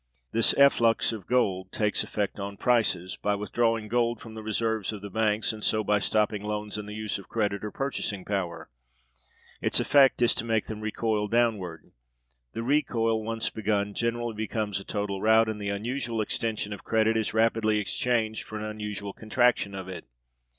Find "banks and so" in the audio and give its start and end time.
5.11-5.83